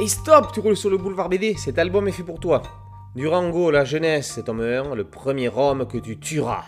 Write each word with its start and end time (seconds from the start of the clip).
Et 0.00 0.08
stop, 0.08 0.52
tu 0.52 0.60
roules 0.60 0.76
sur 0.76 0.88
le 0.88 0.96
boulevard 0.96 1.28
BD, 1.28 1.54
cet 1.54 1.78
album 1.78 2.08
est 2.08 2.12
fait 2.12 2.22
pour 2.22 2.40
toi. 2.40 2.62
Durango, 3.14 3.70
la 3.70 3.84
jeunesse, 3.84 4.40
tome 4.44 4.62
1, 4.62 4.94
le 4.94 5.04
premier 5.04 5.50
homme 5.54 5.86
que 5.86 5.98
tu 5.98 6.18
tueras. 6.18 6.64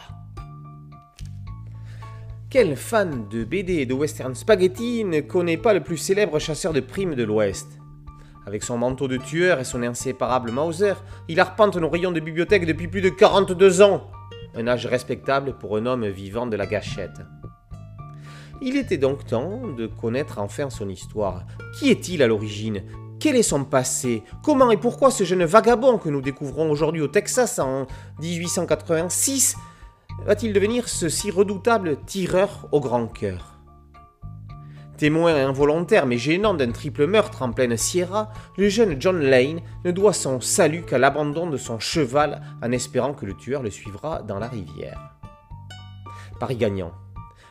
Quel 2.50 2.76
fan 2.76 3.26
de 3.30 3.42
BD 3.44 3.76
et 3.76 3.86
de 3.86 3.94
western 3.94 4.34
spaghetti 4.34 5.04
ne 5.04 5.20
connaît 5.20 5.56
pas 5.56 5.72
le 5.72 5.82
plus 5.82 5.96
célèbre 5.96 6.38
chasseur 6.38 6.74
de 6.74 6.80
primes 6.80 7.14
de 7.14 7.24
l'Ouest? 7.24 7.66
Avec 8.46 8.62
son 8.62 8.76
manteau 8.76 9.08
de 9.08 9.16
tueur 9.16 9.58
et 9.58 9.64
son 9.64 9.82
inséparable 9.82 10.52
Mauser, 10.52 10.94
il 11.28 11.40
arpente 11.40 11.76
nos 11.76 11.88
rayons 11.88 12.12
de 12.12 12.20
bibliothèque 12.20 12.66
depuis 12.66 12.88
plus 12.88 13.00
de 13.00 13.08
42 13.08 13.80
ans. 13.80 14.10
Un 14.54 14.68
âge 14.68 14.86
respectable 14.86 15.56
pour 15.58 15.78
un 15.78 15.86
homme 15.86 16.06
vivant 16.06 16.46
de 16.46 16.56
la 16.56 16.66
gâchette. 16.66 17.22
Il 18.60 18.76
était 18.76 18.98
donc 18.98 19.26
temps 19.26 19.62
de 19.76 19.86
connaître 19.86 20.38
enfin 20.38 20.68
son 20.68 20.88
histoire. 20.88 21.44
Qui 21.78 21.90
est-il 21.90 22.22
à 22.22 22.26
l'origine? 22.26 22.82
Quel 23.20 23.36
est 23.36 23.42
son 23.42 23.64
passé? 23.64 24.22
Comment 24.42 24.70
et 24.70 24.76
pourquoi 24.76 25.10
ce 25.10 25.24
jeune 25.24 25.44
vagabond 25.44 25.98
que 25.98 26.08
nous 26.08 26.20
découvrons 26.20 26.70
aujourd'hui 26.70 27.00
au 27.00 27.08
Texas 27.08 27.58
en 27.58 27.86
1886 28.20 29.56
va-t-il 30.26 30.52
devenir 30.52 30.88
ce 30.88 31.08
si 31.08 31.30
redoutable 31.30 31.96
tireur 32.06 32.68
au 32.72 32.80
grand 32.80 33.06
cœur? 33.06 33.58
Témoin 34.96 35.34
involontaire 35.34 36.06
mais 36.06 36.18
gênant 36.18 36.54
d'un 36.54 36.70
triple 36.70 37.06
meurtre 37.06 37.42
en 37.42 37.50
pleine 37.52 37.76
Sierra, 37.76 38.30
le 38.56 38.68
jeune 38.68 39.00
John 39.00 39.20
Lane 39.20 39.60
ne 39.84 39.90
doit 39.90 40.12
son 40.12 40.40
salut 40.40 40.82
qu'à 40.82 40.98
l'abandon 40.98 41.48
de 41.48 41.56
son 41.56 41.80
cheval 41.80 42.42
en 42.62 42.70
espérant 42.70 43.12
que 43.12 43.26
le 43.26 43.34
tueur 43.34 43.62
le 43.62 43.70
suivra 43.70 44.22
dans 44.22 44.38
la 44.38 44.48
rivière. 44.48 45.16
Paris 46.38 46.56
gagnant. 46.56 46.92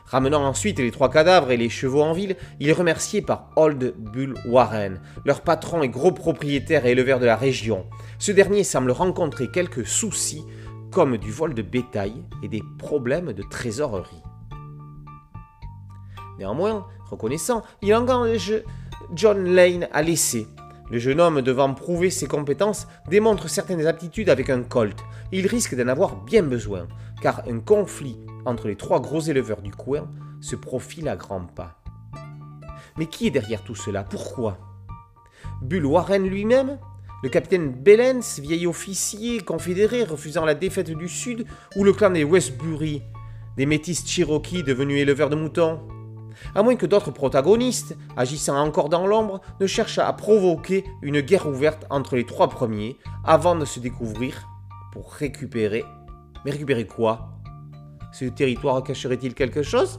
Ramenant 0.06 0.44
ensuite 0.44 0.78
les 0.78 0.90
trois 0.90 1.10
cadavres 1.10 1.50
et 1.50 1.56
les 1.56 1.70
chevaux 1.70 2.02
en 2.02 2.12
ville, 2.12 2.36
il 2.60 2.68
est 2.68 2.72
remercié 2.72 3.22
par 3.22 3.50
Old 3.56 3.94
Bull 3.96 4.34
Warren, 4.46 5.00
leur 5.24 5.40
patron 5.40 5.82
et 5.82 5.88
gros 5.88 6.12
propriétaire 6.12 6.84
et 6.84 6.92
éleveur 6.92 7.18
de 7.18 7.26
la 7.26 7.36
région. 7.36 7.86
Ce 8.18 8.30
dernier 8.30 8.64
semble 8.64 8.90
rencontrer 8.90 9.50
quelques 9.50 9.86
soucis 9.86 10.44
comme 10.92 11.16
du 11.16 11.32
vol 11.32 11.54
de 11.54 11.62
bétail 11.62 12.22
et 12.42 12.48
des 12.48 12.62
problèmes 12.78 13.32
de 13.32 13.42
trésorerie. 13.42 14.22
Néanmoins, 16.38 16.86
reconnaissant, 17.10 17.62
il 17.82 17.94
engage 17.94 18.62
John 19.14 19.44
Lane 19.54 19.88
à 19.92 20.02
laisser. 20.02 20.46
Le 20.90 20.98
jeune 20.98 21.20
homme, 21.20 21.40
devant 21.40 21.72
prouver 21.72 22.10
ses 22.10 22.26
compétences, 22.26 22.86
démontre 23.08 23.48
certaines 23.48 23.86
aptitudes 23.86 24.28
avec 24.28 24.50
un 24.50 24.62
colt. 24.62 24.98
Il 25.32 25.46
risque 25.46 25.74
d'en 25.74 25.88
avoir 25.88 26.22
bien 26.24 26.42
besoin, 26.42 26.86
car 27.22 27.42
un 27.48 27.58
conflit 27.60 28.18
entre 28.44 28.68
les 28.68 28.76
trois 28.76 29.00
gros 29.00 29.20
éleveurs 29.20 29.62
du 29.62 29.70
coin 29.70 30.08
se 30.40 30.56
profile 30.56 31.08
à 31.08 31.16
grands 31.16 31.46
pas. 31.46 31.82
Mais 32.96 33.06
qui 33.06 33.26
est 33.26 33.30
derrière 33.30 33.62
tout 33.64 33.74
cela? 33.74 34.04
Pourquoi? 34.04 34.58
Bull 35.62 35.86
Warren 35.86 36.26
lui-même 36.26 36.78
le 37.24 37.30
capitaine 37.30 37.72
Bellens, 37.72 38.38
vieil 38.38 38.66
officier 38.66 39.40
confédéré 39.40 40.04
refusant 40.04 40.44
la 40.44 40.54
défaite 40.54 40.90
du 40.90 41.08
Sud, 41.08 41.46
ou 41.74 41.82
le 41.82 41.94
clan 41.94 42.10
des 42.10 42.22
Westbury, 42.22 43.00
des 43.56 43.64
métis 43.64 44.06
Cherokee 44.06 44.62
devenus 44.62 45.00
éleveurs 45.00 45.30
de 45.30 45.34
moutons? 45.34 45.80
À 46.54 46.62
moins 46.62 46.76
que 46.76 46.84
d'autres 46.84 47.12
protagonistes, 47.12 47.96
agissant 48.14 48.58
encore 48.58 48.90
dans 48.90 49.06
l'ombre, 49.06 49.40
ne 49.58 49.66
cherchent 49.66 49.98
à 49.98 50.12
provoquer 50.12 50.84
une 51.00 51.22
guerre 51.22 51.48
ouverte 51.48 51.86
entre 51.88 52.14
les 52.14 52.26
trois 52.26 52.50
premiers 52.50 52.98
avant 53.24 53.56
de 53.56 53.64
se 53.64 53.80
découvrir 53.80 54.46
pour 54.92 55.10
récupérer. 55.10 55.86
Mais 56.44 56.50
récupérer 56.50 56.86
quoi? 56.86 57.33
Ce 58.14 58.26
territoire 58.26 58.84
cacherait-il 58.84 59.34
quelque 59.34 59.64
chose? 59.64 59.98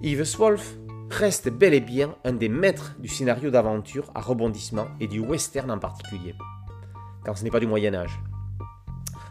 Yves 0.00 0.38
Wolf 0.38 0.76
reste 1.10 1.50
bel 1.50 1.74
et 1.74 1.80
bien 1.80 2.14
un 2.24 2.32
des 2.32 2.48
maîtres 2.48 2.94
du 2.98 3.08
scénario 3.08 3.50
d'aventure 3.50 4.10
à 4.14 4.22
rebondissement 4.22 4.86
et 4.98 5.08
du 5.08 5.20
western 5.20 5.70
en 5.70 5.78
particulier, 5.78 6.34
quand 7.26 7.34
ce 7.34 7.44
n'est 7.44 7.50
pas 7.50 7.60
du 7.60 7.66
Moyen 7.66 7.92
Âge. 7.92 8.18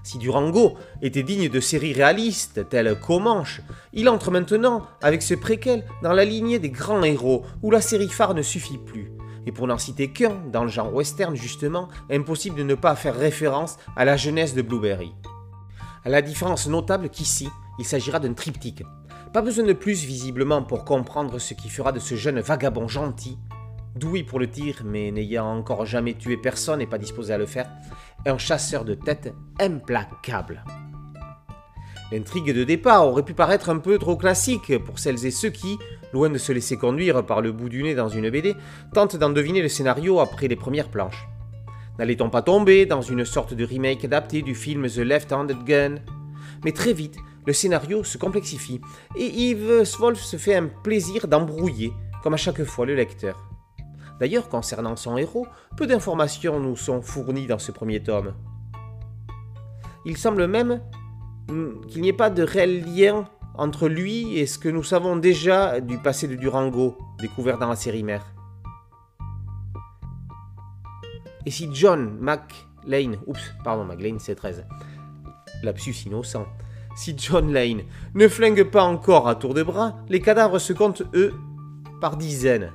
Si 0.04 0.20
Durango 0.20 0.78
était 1.02 1.24
digne 1.24 1.50
de 1.50 1.60
séries 1.60 1.94
réalistes 1.94 2.70
telles 2.70 3.00
Comanche, 3.00 3.62
il 3.92 4.08
entre 4.08 4.30
maintenant, 4.30 4.86
avec 5.02 5.24
ce 5.24 5.34
préquel, 5.34 5.88
dans 6.04 6.14
la 6.14 6.24
lignée 6.24 6.60
des 6.60 6.70
grands 6.70 7.02
héros, 7.02 7.46
où 7.64 7.72
la 7.72 7.82
série 7.82 8.10
phare 8.10 8.36
ne 8.36 8.44
suffit 8.44 8.78
plus. 8.78 9.12
Et 9.48 9.52
pour 9.52 9.66
n'en 9.66 9.80
citer 9.80 10.12
qu'un, 10.12 10.36
dans 10.52 10.66
le 10.66 10.70
genre 10.70 10.94
western 10.94 11.36
justement, 11.36 11.90
impossible 12.12 12.58
de 12.58 12.64
ne 12.64 12.76
pas 12.76 12.96
faire 12.96 13.16
référence 13.16 13.80
à 13.96 14.06
la 14.06 14.18
jeunesse 14.18 14.54
de 14.54 14.62
Blueberry. 14.62 15.16
À 16.04 16.10
la 16.10 16.24
différence 16.24 16.68
notable 16.68 17.10
qu'ici, 17.10 17.48
il 17.78 17.86
s'agira 17.86 18.20
d'un 18.20 18.34
triptyque, 18.34 18.84
pas 19.34 19.44
besoin 19.44 19.66
de 19.66 19.74
plus 19.74 20.04
visiblement 20.04 20.64
pour 20.64 20.84
comprendre 20.84 21.38
ce 21.38 21.54
qui 21.54 21.70
fera 21.70 21.92
de 21.92 22.00
ce 22.00 22.16
jeune 22.16 22.40
vagabond 22.40 22.88
gentil, 22.88 23.38
doué 23.96 24.24
pour 24.24 24.40
le 24.40 24.50
tir 24.50 24.82
mais 24.84 25.12
n'ayant 25.12 25.46
encore 25.46 25.86
jamais 25.86 26.16
tué 26.16 26.38
personne 26.38 26.82
et 26.82 26.88
pas 26.88 26.98
disposé 26.98 27.34
à 27.34 27.38
le 27.38 27.46
faire, 27.46 27.70
un 28.26 28.40
chasseur 28.40 28.84
de 28.84 28.96
tête 28.96 29.32
implacable. 29.60 30.64
L'intrigue 32.12 32.52
de 32.52 32.64
départ 32.64 33.08
aurait 33.08 33.24
pu 33.24 33.36
paraître 33.36 33.70
un 33.70 33.78
peu 33.78 34.00
trop 34.00 34.18
classique 34.18 34.80
pour 34.80 34.98
celles 34.98 35.24
et 35.28 35.32
ceux 35.32 35.52
qui, 35.52 35.78
loin 36.14 36.32
de 36.32 36.40
se 36.40 36.52
laisser 36.52 36.78
conduire 36.78 37.24
par 37.26 37.42
le 37.42 37.52
bout 37.52 37.70
du 37.70 37.84
nez 37.84 37.94
dans 37.94 38.10
une 38.10 38.32
BD, 38.32 38.56
tentent 38.92 39.18
d'en 39.18 39.30
deviner 39.30 39.62
le 39.62 39.70
scénario 39.70 40.20
après 40.20 40.48
les 40.48 40.56
premières 40.56 40.90
planches. 40.90 41.28
N'allait-on 42.02 42.32
pas 42.32 42.42
tomber 42.42 42.88
dans 42.88 43.04
une 43.04 43.26
sorte 43.26 43.54
de 43.54 43.64
remake 43.64 44.04
adapté 44.06 44.42
du 44.42 44.56
film 44.56 44.90
The 44.90 44.98
Left-Handed 44.98 45.64
Gun? 45.66 45.98
Mais 46.66 46.72
très 46.72 46.94
vite, 46.94 47.16
le 47.46 47.54
scénario 47.54 48.04
se 48.04 48.18
complexifie 48.18 48.82
et 49.16 49.28
Yves 49.28 49.84
Wolf 50.00 50.20
se 50.20 50.36
fait 50.38 50.56
un 50.56 50.66
plaisir 50.66 51.28
d'embrouiller, 51.28 51.94
comme 52.24 52.34
à 52.34 52.38
chaque 52.38 52.64
fois, 52.64 52.88
le 52.88 52.96
lecteur. 52.96 53.48
D'ailleurs, 54.20 54.50
concernant 54.50 54.96
son 54.96 55.16
héros, 55.16 55.46
peu 55.78 55.86
d'informations 55.86 56.60
nous 56.60 56.76
sont 56.76 57.04
fournies 57.04 57.46
dans 57.46 57.60
ce 57.60 57.72
premier 57.72 58.02
tome. 58.02 58.34
Il 60.04 60.18
semble 60.18 60.48
même 60.48 60.82
hmm, 61.52 61.86
qu'il 61.88 62.02
n'y 62.02 62.10
ait 62.10 62.14
pas 62.14 62.32
de 62.32 62.42
réel 62.42 62.84
lien 62.84 63.30
entre 63.54 63.88
lui 63.88 64.40
et 64.40 64.48
ce 64.48 64.58
que 64.58 64.70
nous 64.70 64.84
savons 64.84 65.18
déjà 65.18 65.80
du 65.80 66.00
passé 66.00 66.28
de 66.28 66.34
Durango, 66.34 66.98
découvert 67.20 67.60
dans 67.60 67.70
la 67.70 67.76
série 67.76 68.02
mère. 68.02 68.34
Et 71.46 71.52
si 71.52 71.70
John 71.74 72.18
McLean, 72.20 73.18
oups, 73.28 73.54
pardon, 73.64 73.86
McLean 73.86 74.18
c'est 74.20 74.36
13, 74.36 74.66
lapsus 75.64 75.96
innocent, 76.06 76.46
si 76.96 77.16
John 77.18 77.52
Lane 77.54 77.84
ne 78.14 78.28
flingue 78.28 78.64
pas 78.64 78.84
encore 78.84 79.28
à 79.28 79.36
tour 79.36 79.54
de 79.54 79.64
bras, 79.64 79.98
les 80.10 80.20
cadavres 80.20 80.60
se 80.60 80.74
comptent, 80.74 81.04
eux, 81.14 81.34
par 82.00 82.18
dizaines. 82.18 82.72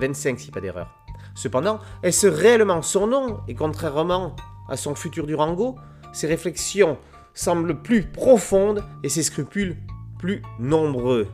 25 0.00 0.38
si 0.38 0.50
pas 0.50 0.60
d'erreur. 0.60 0.94
Cependant, 1.34 1.78
est-ce 2.02 2.26
réellement 2.26 2.82
son 2.82 3.06
nom 3.06 3.40
Et 3.46 3.54
contrairement 3.54 4.34
à 4.68 4.76
son 4.76 4.94
futur 4.94 5.26
Durango, 5.26 5.76
ses 6.12 6.26
réflexions 6.26 6.98
semblent 7.34 7.80
plus 7.80 8.02
profondes 8.02 8.82
et 9.04 9.08
ses 9.08 9.22
scrupules 9.22 9.76
plus 10.18 10.42
nombreux? 10.58 11.28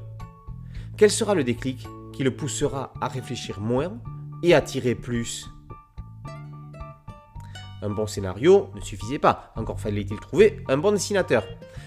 Quel 0.97 1.11
sera 1.11 1.35
le 1.35 1.45
déclic 1.45 1.87
qui 2.13 2.23
le 2.23 2.37
poussera 2.37 2.93
à 3.01 3.09
réfléchir 3.09 3.61
moins 3.61 3.99
et 4.43 4.55
à 4.55 4.61
tirer 4.61 4.95
plus? 4.95 5.49
Un 7.85 7.91
bon 7.91 8.07
scénario 8.07 8.71
ne 8.75 8.81
suffisait 8.81 9.19
pas, 9.19 9.53
encore 9.57 9.79
fallait-il 9.79 10.19
trouver 10.19 10.65
un 10.69 10.79
bon 10.79 10.93
dessinateur. 10.93 11.45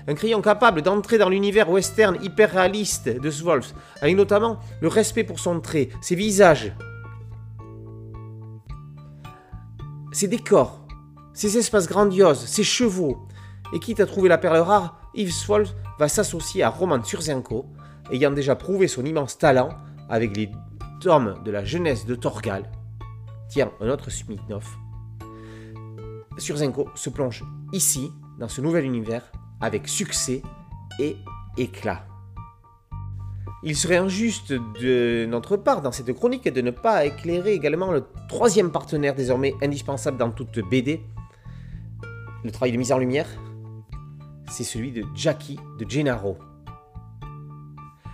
Un 0.08 0.13
crayon 0.13 0.41
capable 0.41 0.84
d'entrer 0.84 1.18
dans 1.18 1.28
l'univers 1.28 1.69
western 1.69 2.18
hyper 2.24 2.52
réaliste 2.52 3.09
de 3.09 3.30
Swolf, 3.31 3.74
avec 4.02 4.16
notamment 4.16 4.59
le 4.80 4.88
respect 4.88 5.24
pour 5.24 5.40
son 5.40 5.59
trait, 5.59 5.90
ses 6.02 6.16
visages, 6.16 6.72
ses 10.12 10.28
décors, 10.28 10.86
ses 11.34 11.57
espaces 11.57 11.88
grandioses, 11.88 12.46
ses 12.46 12.63
chevaux. 12.63 13.28
Et 13.74 13.80
quitte 13.80 14.00
à 14.00 14.06
trouver 14.06 14.30
la 14.30 14.38
perle 14.38 14.57
rare, 14.57 15.02
Yves 15.16 15.34
Swolf 15.34 15.74
va 16.00 16.07
s'associer 16.07 16.63
à 16.63 16.69
Roman 16.69 17.03
Surzenko, 17.03 17.66
ayant 18.12 18.31
déjà 18.31 18.56
prouvé 18.56 18.88
son 18.88 19.04
immense 19.04 19.38
talent 19.38 19.69
avec 20.10 20.38
les 20.38 20.50
tomes 21.01 21.36
de 21.44 21.51
la 21.51 21.66
jeunesse 21.66 22.06
de 22.06 22.16
Torgal. 22.16 22.71
Tiens, 23.50 23.71
un 23.81 23.89
autre 23.89 24.10
Smithnov 24.10 24.66
Surzenko 26.38 26.89
se 26.95 27.10
plonge 27.10 27.44
ici, 27.74 28.12
dans 28.39 28.48
ce 28.48 28.62
nouvel 28.62 28.86
univers, 28.86 29.31
avec 29.60 29.88
succès 29.88 30.42
et 31.00 31.18
éclat. 31.57 32.06
Il 33.63 33.75
serait 33.75 33.98
injuste 33.98 34.54
de 34.54 35.25
notre 35.25 35.57
part 35.57 35.81
dans 35.81 35.92
cette 35.92 36.13
chronique 36.13 36.48
de 36.48 36.62
ne 36.62 36.69
pas 36.72 37.06
éclairer 37.06 37.54
également 37.54 37.92
le 37.92 38.06
troisième 38.30 38.72
partenaire 38.72 39.16
désormais 39.16 39.56
indispensable 39.63 40.18
dans 40.18 40.30
toute 40.30 40.60
BD. 40.60 41.01
Le 42.44 42.51
travail 42.51 42.72
de 42.72 42.78
mise 42.78 42.92
en 42.92 43.00
lumière, 43.00 43.28
c'est 44.48 44.63
celui 44.63 44.92
de 44.92 45.04
Jackie 45.16 45.60
de 45.80 45.90
Gennaro. 45.90 46.38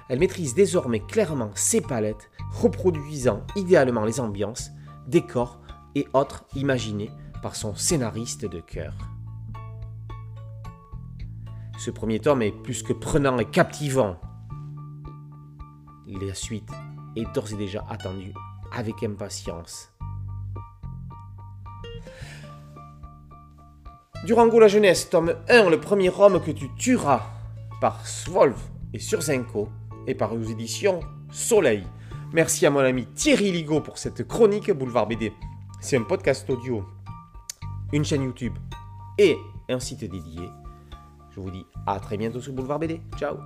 Elle 0.08 0.20
maîtrise 0.20 0.56
désormais 0.56 1.02
clairement 1.02 1.52
ses 1.56 1.82
palettes, 1.82 2.30
reproduisant 2.52 3.46
idéalement 3.58 4.06
les 4.06 4.20
ambiances, 4.20 4.72
décors 5.08 5.60
et 5.96 6.08
autres 6.14 6.46
imaginés 6.56 7.12
par 7.44 7.56
son 7.58 7.76
scénariste 7.76 8.46
de 8.46 8.62
cœur. 8.62 8.94
Ce 11.78 11.92
premier 11.92 12.20
tome 12.20 12.42
est 12.42 12.54
plus 12.54 12.82
que 12.82 12.94
prenant 12.94 13.38
et 13.38 13.46
captivant. 13.46 14.16
La 16.08 16.34
suite 16.34 16.72
est 17.18 17.26
d'ores 17.36 17.52
et 17.52 17.58
déjà 17.58 17.86
attendue 17.90 18.34
avec 18.72 19.04
impatience. 19.04 19.92
Durango 24.26 24.62
la 24.62 24.70
jeunesse, 24.70 25.10
tome 25.10 25.36
1, 25.50 25.70
le 25.70 25.82
premier 25.82 26.10
homme 26.18 26.42
que 26.42 26.52
tu 26.52 26.74
tueras, 26.76 27.24
par 27.82 28.08
Svolv 28.08 28.56
et 28.94 29.00
Surzenko, 29.00 29.68
et 30.08 30.16
par 30.16 30.34
aux 30.34 30.44
éditions 30.44 31.02
Soleil. 31.30 31.84
Merci 32.32 32.66
à 32.66 32.70
mon 32.70 32.80
ami 32.80 33.06
Thierry 33.06 33.52
Ligo 33.52 33.82
pour 33.82 33.98
cette 33.98 34.26
chronique 34.26 34.72
Boulevard 34.72 35.08
BD. 35.08 35.34
C'est 35.82 35.98
un 35.98 36.04
podcast 36.04 36.50
audio, 36.50 36.86
une 37.94 38.04
chaîne 38.04 38.24
YouTube 38.24 38.54
et 39.20 39.38
un 39.70 39.80
site 39.80 40.02
dédié. 40.02 40.50
Je 41.30 41.40
vous 41.40 41.52
dis 41.52 41.66
à 41.86 42.00
très 42.00 42.18
bientôt 42.18 42.42
sur 42.42 42.52
Boulevard 42.52 42.80
BD. 42.80 43.00
Ciao 43.18 43.38